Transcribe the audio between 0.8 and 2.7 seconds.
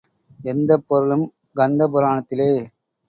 பொருளும் கந்த புராணத்திலே.